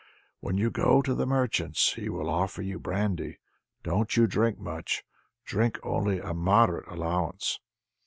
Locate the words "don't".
3.83-4.17